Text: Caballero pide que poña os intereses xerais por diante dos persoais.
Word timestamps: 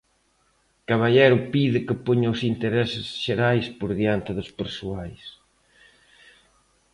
Caballero 0.89 1.37
pide 1.53 1.79
que 1.87 1.95
poña 2.05 2.33
os 2.35 2.41
intereses 2.51 3.05
xerais 3.23 3.65
por 3.79 3.91
diante 3.99 4.31
dos 4.37 4.49
persoais. 4.59 5.23